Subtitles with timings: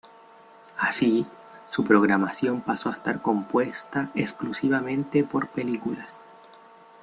[0.79, 1.27] Así,
[1.69, 6.17] su programación pasó a estar compuesta exclusivamente por películas.